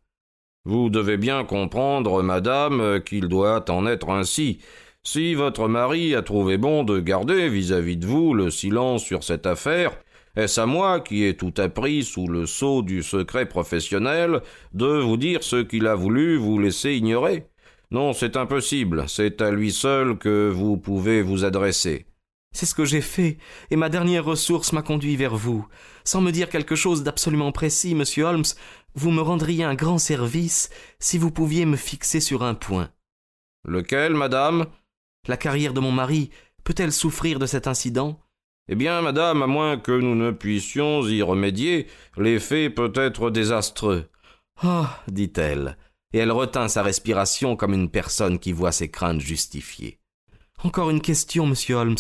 Vous 0.64 0.88
devez 0.88 1.16
bien 1.16 1.42
comprendre, 1.42 2.22
madame, 2.22 3.00
qu'il 3.04 3.26
doit 3.26 3.68
en 3.68 3.88
être 3.88 4.10
ainsi. 4.10 4.60
Si 5.02 5.34
votre 5.34 5.66
mari 5.66 6.14
a 6.14 6.22
trouvé 6.22 6.58
bon 6.58 6.84
de 6.84 7.00
garder 7.00 7.48
vis-à-vis 7.48 7.96
de 7.96 8.06
vous 8.06 8.34
le 8.34 8.50
silence 8.50 9.02
sur 9.02 9.24
cette 9.24 9.46
affaire, 9.46 9.98
est-ce 10.36 10.60
à 10.60 10.66
moi, 10.66 11.00
qui 11.00 11.24
ai 11.24 11.36
tout 11.36 11.54
appris 11.56 12.04
sous 12.04 12.28
le 12.28 12.46
sceau 12.46 12.82
du 12.82 13.02
secret 13.02 13.46
professionnel, 13.46 14.42
de 14.74 15.00
vous 15.00 15.16
dire 15.16 15.42
ce 15.42 15.56
qu'il 15.56 15.88
a 15.88 15.96
voulu 15.96 16.36
vous 16.36 16.60
laisser 16.60 16.92
ignorer? 16.92 17.48
Non, 17.90 18.12
c'est 18.12 18.36
impossible, 18.36 19.06
c'est 19.08 19.42
à 19.42 19.50
lui 19.50 19.72
seul 19.72 20.18
que 20.18 20.48
vous 20.48 20.76
pouvez 20.76 21.20
vous 21.20 21.44
adresser. 21.44 22.06
C'est 22.52 22.66
ce 22.66 22.74
que 22.74 22.84
j'ai 22.84 23.00
fait, 23.00 23.38
et 23.70 23.76
ma 23.76 23.88
dernière 23.88 24.24
ressource 24.24 24.72
m'a 24.72 24.82
conduit 24.82 25.16
vers 25.16 25.36
vous. 25.36 25.66
Sans 26.04 26.20
me 26.20 26.32
dire 26.32 26.48
quelque 26.48 26.74
chose 26.74 27.02
d'absolument 27.02 27.52
précis, 27.52 27.94
monsieur 27.94 28.24
Holmes, 28.24 28.44
vous 28.94 29.12
me 29.12 29.22
rendriez 29.22 29.64
un 29.64 29.76
grand 29.76 29.98
service 29.98 30.68
si 30.98 31.16
vous 31.16 31.30
pouviez 31.30 31.64
me 31.64 31.76
fixer 31.76 32.20
sur 32.20 32.42
un 32.42 32.54
point. 32.54 32.90
Lequel, 33.64 34.14
madame? 34.14 34.66
La 35.28 35.36
carrière 35.36 35.74
de 35.74 35.80
mon 35.80 35.92
mari 35.92 36.30
peut-elle 36.64 36.92
souffrir 36.92 37.38
de 37.38 37.46
cet 37.46 37.66
incident? 37.66 38.20
Eh 38.68 38.74
bien, 38.74 39.00
madame, 39.00 39.42
à 39.42 39.46
moins 39.46 39.78
que 39.78 39.92
nous 39.92 40.14
ne 40.14 40.30
puissions 40.30 41.02
y 41.02 41.22
remédier, 41.22 41.86
l'effet 42.16 42.68
peut 42.68 42.92
être 42.96 43.30
désastreux. 43.30 44.08
Oh, 44.64 44.86
dit-elle, 45.08 45.76
et 46.12 46.18
elle 46.18 46.32
retint 46.32 46.68
sa 46.68 46.82
respiration 46.82 47.56
comme 47.56 47.74
une 47.74 47.90
personne 47.90 48.38
qui 48.38 48.52
voit 48.52 48.72
ses 48.72 48.90
craintes 48.90 49.20
justifiées. 49.20 49.99
Encore 50.64 50.90
une 50.90 51.00
question, 51.00 51.46
monsieur 51.46 51.76
Holmes. 51.76 51.96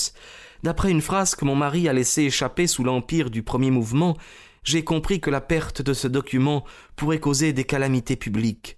D'après 0.62 0.90
une 0.90 1.00
phrase 1.00 1.34
que 1.34 1.44
mon 1.44 1.54
mari 1.54 1.88
a 1.88 1.92
laissée 1.92 2.24
échapper 2.24 2.66
sous 2.66 2.84
l'empire 2.84 3.30
du 3.30 3.42
premier 3.42 3.70
mouvement, 3.70 4.16
j'ai 4.62 4.84
compris 4.84 5.20
que 5.20 5.30
la 5.30 5.40
perte 5.40 5.80
de 5.80 5.94
ce 5.94 6.06
document 6.06 6.64
pourrait 6.96 7.20
causer 7.20 7.52
des 7.52 7.64
calamités 7.64 8.16
publiques. 8.16 8.76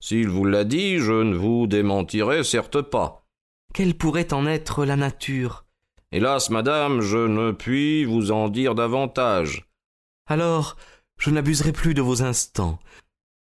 S'il 0.00 0.28
vous 0.28 0.44
l'a 0.44 0.64
dit, 0.64 0.98
je 0.98 1.12
ne 1.12 1.36
vous 1.36 1.66
démentirai 1.66 2.44
certes 2.44 2.82
pas. 2.82 3.24
Quelle 3.72 3.94
pourrait 3.94 4.34
en 4.34 4.46
être 4.46 4.84
la 4.84 4.96
nature? 4.96 5.64
Hélas, 6.10 6.50
madame, 6.50 7.00
je 7.00 7.16
ne 7.16 7.52
puis 7.52 8.04
vous 8.04 8.32
en 8.32 8.50
dire 8.50 8.74
davantage. 8.74 9.66
Alors, 10.26 10.76
je 11.18 11.30
n'abuserai 11.30 11.72
plus 11.72 11.94
de 11.94 12.02
vos 12.02 12.22
instants. 12.22 12.78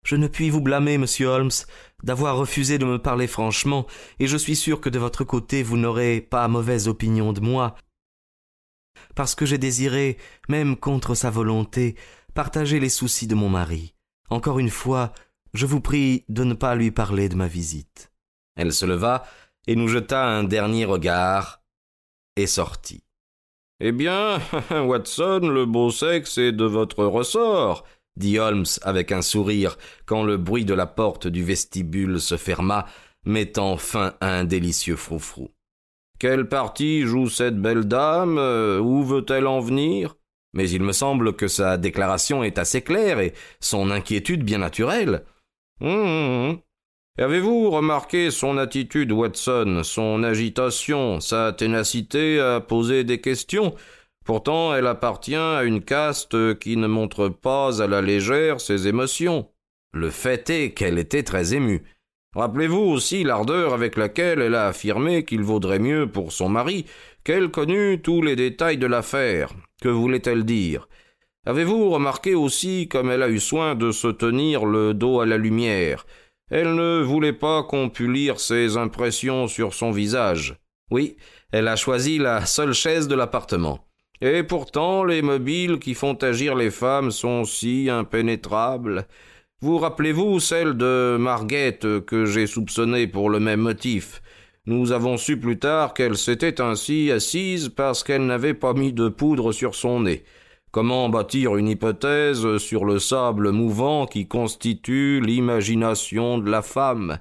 Je 0.04 0.16
ne 0.16 0.28
puis 0.28 0.50
vous 0.50 0.61
blâmer, 0.61 0.99
monsieur 0.99 1.28
Holmes, 1.28 1.50
d'avoir 2.02 2.36
refusé 2.36 2.78
de 2.78 2.84
me 2.84 2.98
parler 2.98 3.26
franchement, 3.26 3.86
et 4.18 4.26
je 4.26 4.36
suis 4.36 4.56
sûr 4.56 4.80
que 4.80 4.88
de 4.88 4.98
votre 4.98 5.24
côté 5.24 5.62
vous 5.62 5.76
n'aurez 5.76 6.20
pas 6.20 6.46
mauvaise 6.48 6.88
opinion 6.88 7.32
de 7.32 7.40
moi, 7.40 7.74
parce 9.14 9.34
que 9.34 9.46
j'ai 9.46 9.58
désiré, 9.58 10.16
même 10.48 10.76
contre 10.76 11.14
sa 11.14 11.30
volonté, 11.30 11.96
partager 12.34 12.80
les 12.80 12.88
soucis 12.88 13.26
de 13.26 13.34
mon 13.34 13.48
mari. 13.48 13.94
Encore 14.30 14.58
une 14.58 14.70
fois, 14.70 15.12
je 15.54 15.66
vous 15.66 15.80
prie 15.80 16.24
de 16.28 16.44
ne 16.44 16.54
pas 16.54 16.74
lui 16.74 16.90
parler 16.90 17.28
de 17.28 17.34
ma 17.34 17.48
visite. 17.48 18.12
Elle 18.56 18.72
se 18.72 18.86
leva 18.86 19.24
et 19.66 19.76
nous 19.76 19.88
jeta 19.88 20.24
un 20.26 20.44
dernier 20.44 20.84
regard 20.84 21.62
et 22.36 22.46
sortit. 22.46 23.04
Eh 23.80 23.92
bien, 23.92 24.40
Watson, 24.70 25.40
le 25.42 25.64
beau 25.64 25.90
sexe 25.90 26.38
est 26.38 26.52
de 26.52 26.64
votre 26.64 27.04
ressort, 27.04 27.84
dit 28.18 28.38
Holmes 28.38 28.66
avec 28.82 29.12
un 29.12 29.22
sourire 29.22 29.78
quand 30.06 30.22
le 30.22 30.37
bruit 30.37 30.64
de 30.64 30.75
la 30.75 30.87
porte 30.87 31.26
du 31.26 31.42
vestibule 31.42 32.20
se 32.20 32.37
ferma, 32.37 32.87
mettant 33.25 33.76
fin 33.76 34.14
à 34.20 34.34
un 34.34 34.44
délicieux 34.44 34.96
froufrou. 34.96 35.50
Quelle 36.18 36.48
partie 36.48 37.02
joue 37.02 37.28
cette 37.28 37.60
belle 37.60 37.84
dame? 37.84 38.38
Euh, 38.38 38.80
Où 38.80 39.04
veut-elle 39.04 39.46
en 39.46 39.60
venir? 39.60 40.16
Mais 40.52 40.68
il 40.70 40.82
me 40.82 40.92
semble 40.92 41.34
que 41.34 41.46
sa 41.46 41.76
déclaration 41.76 42.42
est 42.42 42.58
assez 42.58 42.82
claire 42.82 43.20
et 43.20 43.34
son 43.60 43.90
inquiétude 43.90 44.42
bien 44.44 44.58
naturelle. 44.58 45.25
Hum. 45.80 46.58
Avez-vous 47.18 47.70
remarqué 47.70 48.30
son 48.30 48.58
attitude, 48.58 49.10
Watson, 49.10 49.80
son 49.82 50.22
agitation, 50.22 51.20
sa 51.20 51.52
ténacité 51.52 52.40
à 52.40 52.60
poser 52.60 53.04
des 53.04 53.20
questions? 53.20 53.75
Pourtant, 54.28 54.75
elle 54.75 54.87
appartient 54.87 55.35
à 55.35 55.62
une 55.64 55.80
caste 55.80 56.58
qui 56.58 56.76
ne 56.76 56.87
montre 56.87 57.30
pas 57.30 57.82
à 57.82 57.87
la 57.87 58.02
légère 58.02 58.61
ses 58.61 58.87
émotions. 58.87 59.49
Le 59.94 60.11
fait 60.11 60.50
est 60.50 60.73
qu'elle 60.73 60.99
était 60.99 61.23
très 61.23 61.54
émue. 61.54 61.82
Rappelez-vous 62.37 62.76
aussi 62.76 63.25
l'ardeur 63.25 63.73
avec 63.73 63.97
laquelle 63.97 64.42
elle 64.42 64.54
a 64.54 64.66
affirmé 64.66 65.25
qu'il 65.25 65.40
vaudrait 65.40 65.78
mieux 65.78 66.06
pour 66.06 66.30
son 66.30 66.50
mari 66.50 66.85
qu'elle 67.25 67.49
connût 67.50 68.02
tous 68.02 68.20
les 68.20 68.37
détails 68.37 68.76
de 68.76 68.87
l'affaire. 68.87 69.54
Que 69.80 69.88
voulait-elle 69.88 70.44
dire? 70.44 70.90
Avez-vous 71.47 71.88
remarqué 71.88 72.35
aussi 72.35 72.87
comme 72.87 73.11
elle 73.11 73.23
a 73.23 73.30
eu 73.30 73.40
soin 73.40 73.76
de 73.76 73.92
se 73.92 74.08
tenir 74.08 74.66
le 74.66 74.92
dos 74.92 75.20
à 75.20 75.26
la 75.26 75.38
lumière? 75.38 76.04
Elle 76.50 76.75
ne 76.75 77.00
voulait 77.00 77.32
pas 77.32 77.62
qu'on 77.62 77.88
pût 77.88 78.12
lire 78.12 78.40
ses 78.40 78.76
impressions 78.76 79.49
sur 79.49 79.73
son 79.73 79.90
visage. 79.90 80.56
Oui, 80.90 81.16
elle 81.50 81.66
a 81.66 81.76
choisi 81.76 82.18
la 82.18 82.44
seule 82.44 82.75
chaise 82.75 83.08
de 83.08 83.14
l'appartement. 83.14 83.88
Et 84.20 84.42
pourtant 84.42 85.04
les 85.04 85.22
mobiles 85.22 85.78
qui 85.78 85.94
font 85.94 86.14
agir 86.14 86.56
les 86.56 86.70
femmes 86.70 87.12
sont 87.12 87.44
si 87.44 87.88
impénétrables. 87.88 89.06
Vous 89.60 89.78
rappelez-vous 89.78 90.40
celle 90.40 90.76
de 90.76 91.16
Marguette 91.20 92.04
que 92.04 92.25
j'ai 92.25 92.48
soupçonnée 92.48 93.06
pour 93.06 93.30
le 93.30 93.38
même 93.38 93.60
motif? 93.60 94.20
Nous 94.66 94.90
avons 94.90 95.16
su 95.16 95.38
plus 95.38 95.58
tard 95.58 95.94
qu'elle 95.94 96.16
s'était 96.16 96.60
ainsi 96.60 97.12
assise 97.12 97.68
parce 97.68 98.02
qu'elle 98.02 98.26
n'avait 98.26 98.54
pas 98.54 98.75
mis 98.75 98.92
de 98.92 99.08
poudre 99.08 99.52
sur 99.52 99.76
son 99.76 100.00
nez. 100.00 100.25
Comment 100.72 101.08
bâtir 101.08 101.56
une 101.56 101.68
hypothèse 101.68 102.58
sur 102.58 102.84
le 102.84 102.98
sable 102.98 103.52
mouvant 103.52 104.06
qui 104.06 104.26
constitue 104.26 105.20
l'imagination 105.20 106.38
de 106.38 106.50
la 106.50 106.62
femme? 106.62 107.18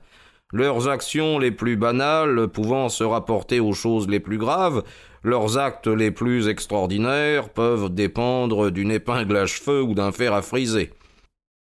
Leurs 0.51 0.87
actions 0.89 1.39
les 1.39 1.51
plus 1.51 1.75
banales 1.75 2.47
pouvant 2.47 2.89
se 2.89 3.03
rapporter 3.03 3.59
aux 3.59 3.73
choses 3.73 4.07
les 4.07 4.19
plus 4.19 4.37
graves, 4.37 4.83
leurs 5.27 5.57
actes 5.57 5.87
les 5.87 6.09
plus 6.09 6.47
extraordinaires 6.47 7.49
peuvent 7.49 7.93
dépendre 7.93 8.71
d'une 8.71 8.91
épingle 8.91 9.35
à 9.35 9.45
cheveux 9.45 9.81
ou 9.81 9.93
d'un 9.93 10.13
fer 10.13 10.33
à 10.33 10.41
friser. 10.41 10.91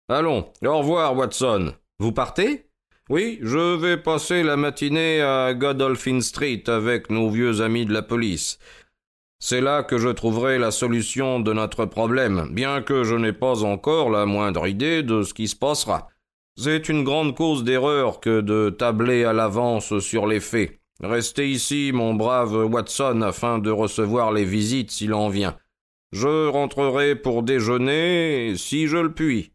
Allons, 0.09 0.49
au 0.64 0.78
revoir, 0.78 1.16
Watson. 1.16 1.75
Vous 1.99 2.12
partez? 2.12 2.66
Oui, 3.09 3.40
je 3.42 3.76
vais 3.76 3.97
passer 3.97 4.45
la 4.45 4.57
matinée 4.57 5.21
à 5.21 5.52
Godolphin 5.52 6.21
Street 6.21 6.62
avec 6.69 7.11
nos 7.11 7.28
vieux 7.28 7.61
amis 7.61 7.87
de 7.87 7.92
la 7.92 8.02
police. 8.02 8.61
C'est 9.40 9.61
là 9.61 9.83
que 9.83 9.99
je 9.99 10.11
trouverai 10.11 10.59
la 10.59 10.71
solution 10.71 11.40
de 11.40 11.52
notre 11.52 11.87
problème, 11.87 12.50
bien 12.52 12.83
que 12.83 13.02
je 13.02 13.16
n'ai 13.16 13.33
pas 13.33 13.64
encore 13.64 14.11
la 14.11 14.26
moindre 14.26 14.69
idée 14.69 15.02
de 15.02 15.23
ce 15.23 15.35
qui 15.35 15.49
se 15.49 15.57
passera. 15.57 16.09
C'est 16.57 16.88
une 16.88 17.02
grande 17.02 17.35
cause 17.35 17.64
d'erreur 17.64 18.21
que 18.21 18.42
de 18.42 18.71
tabler 18.71 19.25
à 19.25 19.33
l'avance 19.33 19.99
sur 19.99 20.28
les 20.28 20.40
faits. 20.40 20.80
Restez 21.02 21.49
ici, 21.49 21.92
mon 21.95 22.12
brave 22.12 22.66
Watson, 22.66 23.23
afin 23.23 23.59
de 23.59 23.71
recevoir 23.71 24.33
les 24.33 24.45
visites 24.45 24.90
s'il 24.90 25.14
en 25.14 25.30
vient. 25.30 25.57
Je 26.12 26.49
rentrerai 26.49 27.16
pour 27.16 27.42
déjeuner 27.42 28.54
si 28.57 28.87
je 28.87 28.99
le 28.99 29.14
puis. 29.14 29.52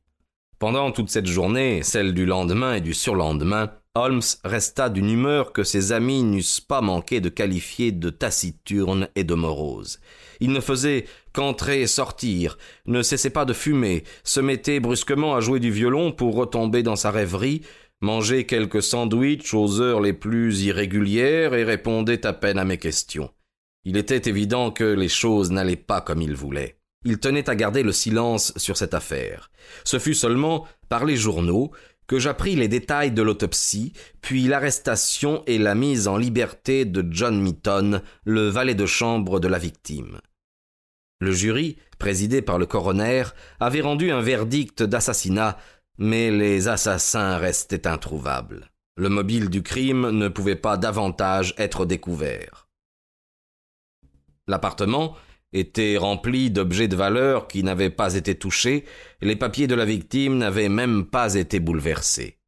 Pendant 0.58 0.92
toute 0.92 1.10
cette 1.10 1.28
journée, 1.28 1.84
celle 1.84 2.16
du 2.16 2.26
lendemain 2.26 2.76
et 2.76 2.82
du 2.82 2.96
surlendemain, 2.96 3.72
Holmes 3.94 4.22
resta 4.44 4.90
d'une 4.90 5.10
humeur 5.10 5.54
que 5.54 5.64
ses 5.64 5.92
amis 5.92 6.24
n'eussent 6.24 6.62
pas 6.62 6.82
manqué 6.82 7.22
de 7.22 7.30
qualifier 7.30 7.92
de 7.92 8.10
taciturne 8.10 9.08
et 9.16 9.24
de 9.24 9.36
morose. 9.36 10.00
Il 10.42 10.52
ne 10.52 10.60
faisait 10.60 11.06
qu'entrer 11.32 11.82
et 11.82 11.88
sortir, 11.88 12.58
ne 12.88 13.04
cessait 13.04 13.30
pas 13.30 13.46
de 13.46 13.54
fumer, 13.54 14.04
se 14.24 14.40
mettait 14.42 14.80
brusquement 14.80 15.36
à 15.36 15.42
jouer 15.42 15.60
du 15.60 15.72
violon 15.72 16.12
pour 16.12 16.36
retomber 16.36 16.84
dans 16.84 16.98
sa 16.98 17.12
rêverie, 17.12 17.62
mangeait 18.02 18.46
quelques 18.46 18.84
sandwichs 18.84 19.54
aux 19.54 19.82
heures 19.82 20.02
les 20.02 20.14
plus 20.14 20.64
irrégulières 20.64 21.54
et 21.54 21.64
répondait 21.64 22.26
à 22.26 22.34
peine 22.34 22.60
à 22.60 22.66
mes 22.66 22.78
questions. 22.78 23.32
Il 23.84 23.98
était 23.98 24.30
évident 24.30 24.72
que 24.72 24.84
les 24.84 25.10
choses 25.10 25.52
n'allaient 25.52 25.76
pas 25.76 26.02
comme 26.02 26.22
il 26.22 26.36
voulait. 26.36 26.78
Il 27.04 27.20
tenait 27.20 27.50
à 27.50 27.56
garder 27.56 27.84
le 27.84 27.92
silence 27.92 28.52
sur 28.58 28.78
cette 28.78 28.96
affaire. 28.96 29.52
Ce 29.84 30.00
fut 30.00 30.16
seulement 30.16 30.66
par 30.90 31.06
les 31.06 31.16
journaux 31.18 31.72
que 32.08 32.20
j'appris 32.20 32.56
les 32.56 32.68
détails 32.68 33.12
de 33.12 33.22
l'autopsie, 33.22 33.94
puis 34.22 34.44
l'arrestation 34.44 35.44
et 35.48 35.58
la 35.58 35.76
mise 35.76 36.08
en 36.08 36.18
liberté 36.18 36.86
de 36.86 37.06
John 37.10 37.40
Mitton, 37.40 38.02
le 38.26 38.48
valet 38.48 38.76
de 38.76 38.86
chambre 38.86 39.40
de 39.40 39.48
la 39.48 39.58
victime. 39.58 40.20
Le 41.20 41.32
jury, 41.32 41.78
présidé 41.98 42.42
par 42.42 42.60
le 42.60 42.66
coroner, 42.66 43.24
avait 43.60 43.82
rendu 43.82 44.12
un 44.12 44.22
verdict 44.22 44.84
d'assassinat, 44.84 45.58
mais 45.98 46.32
les 46.32 46.68
assassins 46.68 47.38
restaient 47.38 47.88
introuvables. 47.88 48.72
Le 48.98 49.10
mobile 49.10 49.50
du 49.50 49.62
crime 49.62 50.10
ne 50.10 50.28
pouvait 50.28 50.56
pas 50.56 50.78
davantage 50.78 51.54
être 51.58 51.86
découvert. 51.86 52.70
L'appartement 54.48 55.16
était 55.54 55.98
rempli 55.98 56.52
d'objets 56.52 56.88
de 56.88 56.96
valeur 56.96 57.48
qui 57.48 57.64
n'avaient 57.64 57.90
pas 57.90 58.16
été 58.16 58.36
touchés, 58.36 58.86
les 59.22 59.36
papiers 59.36 59.68
de 59.68 59.76
la 59.76 59.86
victime 59.86 60.38
n'avaient 60.38 60.70
même 60.70 61.06
pas 61.06 61.36
été 61.36 61.60
bouleversés. 61.60 62.40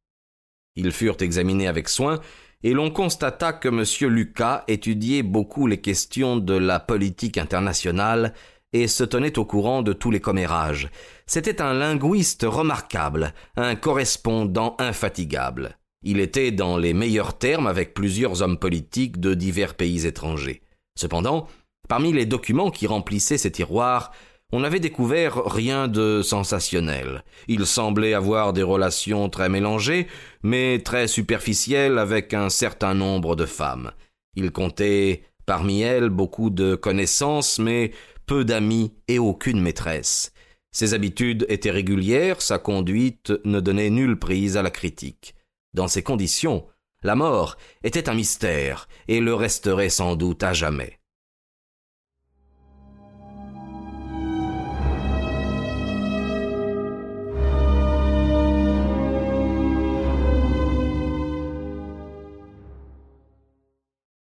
Ils 0.76 0.92
furent 0.92 1.16
examinés 1.20 1.66
avec 1.66 1.88
soin, 1.88 2.20
et 2.62 2.72
l'on 2.72 2.90
constata 2.90 3.52
que 3.52 3.68
M. 3.68 4.12
Lucas 4.12 4.64
étudiait 4.68 5.22
beaucoup 5.22 5.66
les 5.66 5.80
questions 5.80 6.36
de 6.36 6.54
la 6.54 6.80
politique 6.80 7.38
internationale 7.38 8.34
et 8.72 8.86
se 8.86 9.04
tenait 9.04 9.38
au 9.38 9.44
courant 9.44 9.82
de 9.82 9.92
tous 9.92 10.10
les 10.10 10.20
commérages. 10.20 10.90
C'était 11.26 11.62
un 11.62 11.74
linguiste 11.74 12.44
remarquable, 12.48 13.34
un 13.56 13.74
correspondant 13.74 14.76
infatigable. 14.78 15.78
Il 16.02 16.20
était 16.20 16.52
dans 16.52 16.76
les 16.76 16.94
meilleurs 16.94 17.38
termes 17.38 17.66
avec 17.66 17.94
plusieurs 17.94 18.42
hommes 18.42 18.58
politiques 18.58 19.18
de 19.18 19.34
divers 19.34 19.74
pays 19.74 20.06
étrangers. 20.06 20.62
Cependant, 20.96 21.48
parmi 21.88 22.12
les 22.12 22.26
documents 22.26 22.70
qui 22.70 22.86
remplissaient 22.86 23.38
ces 23.38 23.50
tiroirs, 23.50 24.12
on 24.52 24.60
n'avait 24.60 24.80
découvert 24.80 25.44
rien 25.44 25.88
de 25.88 26.22
sensationnel. 26.22 27.22
Il 27.48 27.66
semblait 27.66 28.14
avoir 28.14 28.52
des 28.54 28.62
relations 28.62 29.28
très 29.28 29.50
mélangées, 29.50 30.06
mais 30.42 30.78
très 30.78 31.06
superficielles 31.06 31.98
avec 31.98 32.32
un 32.32 32.48
certain 32.48 32.94
nombre 32.94 33.36
de 33.36 33.44
femmes. 33.44 33.90
Il 34.36 34.50
comptait 34.50 35.24
parmi 35.44 35.82
elles 35.82 36.08
beaucoup 36.08 36.48
de 36.48 36.76
connaissances, 36.76 37.58
mais 37.58 37.92
peu 38.28 38.44
d'amis 38.44 38.92
et 39.08 39.18
aucune 39.18 39.60
maîtresse. 39.60 40.32
Ses 40.70 40.94
habitudes 40.94 41.46
étaient 41.48 41.72
régulières, 41.72 42.42
sa 42.42 42.58
conduite 42.58 43.32
ne 43.44 43.58
donnait 43.58 43.90
nulle 43.90 44.18
prise 44.18 44.56
à 44.56 44.62
la 44.62 44.70
critique. 44.70 45.34
Dans 45.74 45.88
ces 45.88 46.02
conditions, 46.02 46.66
la 47.02 47.16
mort 47.16 47.56
était 47.82 48.08
un 48.08 48.14
mystère 48.14 48.86
et 49.08 49.20
le 49.20 49.34
resterait 49.34 49.88
sans 49.88 50.14
doute 50.14 50.42
à 50.42 50.52
jamais. 50.52 50.97